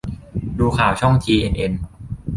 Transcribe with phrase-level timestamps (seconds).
[0.57, 1.73] ดูข่าวช่องทีเอ็นเอ็น